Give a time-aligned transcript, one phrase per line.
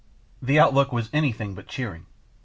[0.41, 2.07] The outlook was anything but cheering.